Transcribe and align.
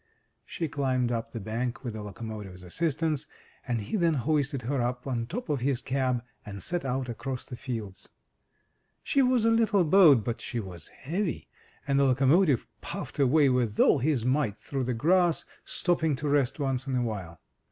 She 0.47 0.67
climbed 0.67 1.11
up 1.11 1.29
the 1.29 1.39
bank 1.39 1.83
with 1.83 1.93
the 1.93 2.01
locomotive's 2.01 2.63
assistance, 2.63 3.27
and 3.67 3.79
he 3.79 3.95
then 3.97 4.15
hoisted 4.15 4.63
her 4.63 4.81
up 4.81 5.05
on 5.05 5.27
top 5.27 5.47
of 5.47 5.59
his 5.59 5.79
cab, 5.79 6.23
and 6.43 6.63
set 6.63 6.83
out 6.83 7.07
across 7.07 7.45
the 7.45 7.55
fields. 7.55 8.09
She 9.03 9.21
was 9.21 9.45
a 9.45 9.51
little 9.51 9.83
boat 9.83 10.23
but 10.23 10.41
she 10.41 10.59
was 10.59 10.87
heavy, 10.87 11.47
and 11.87 11.99
the 11.99 12.05
loco 12.05 12.25
motive 12.25 12.65
puffed 12.81 13.19
away 13.19 13.47
with 13.49 13.79
all 13.79 13.99
his 13.99 14.25
might 14.25 14.57
through 14.57 14.85
the 14.85 14.95
grass, 14.95 15.45
stopping 15.65 16.15
to 16.15 16.27
rest 16.27 16.57
once 16.59 16.87
in 16.87 16.95
a 16.95 17.03
while. 17.03 17.39